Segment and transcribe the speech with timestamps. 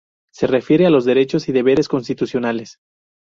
[0.33, 2.79] Se refiere a "Los derechos y deberes constitucionales".